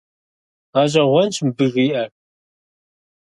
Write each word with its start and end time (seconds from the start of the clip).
ГъэщӀэгъуэнщ 0.73 1.35
мыбы 1.45 1.65
жиӀэр! 1.73 2.09